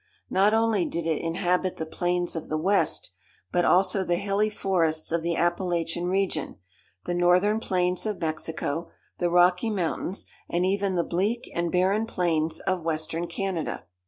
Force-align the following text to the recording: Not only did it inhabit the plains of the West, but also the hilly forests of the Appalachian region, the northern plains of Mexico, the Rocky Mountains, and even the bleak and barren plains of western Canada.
Not 0.31 0.51
only 0.51 0.83
did 0.85 1.05
it 1.05 1.21
inhabit 1.21 1.77
the 1.77 1.85
plains 1.85 2.35
of 2.35 2.49
the 2.49 2.57
West, 2.57 3.11
but 3.51 3.65
also 3.65 4.03
the 4.03 4.15
hilly 4.15 4.49
forests 4.49 5.11
of 5.11 5.21
the 5.21 5.35
Appalachian 5.35 6.07
region, 6.07 6.55
the 7.05 7.13
northern 7.13 7.59
plains 7.59 8.07
of 8.07 8.19
Mexico, 8.19 8.89
the 9.19 9.29
Rocky 9.29 9.69
Mountains, 9.69 10.25
and 10.49 10.65
even 10.65 10.95
the 10.95 11.03
bleak 11.03 11.51
and 11.53 11.71
barren 11.71 12.07
plains 12.07 12.59
of 12.61 12.81
western 12.81 13.27
Canada. 13.27 13.83